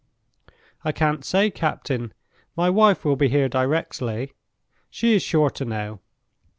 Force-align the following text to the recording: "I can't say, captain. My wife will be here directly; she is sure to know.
"I 0.83 0.91
can't 0.91 1.23
say, 1.23 1.51
captain. 1.51 2.11
My 2.57 2.71
wife 2.71 3.05
will 3.05 3.15
be 3.15 3.29
here 3.29 3.47
directly; 3.47 4.33
she 4.89 5.13
is 5.13 5.21
sure 5.21 5.51
to 5.51 5.63
know. 5.63 5.99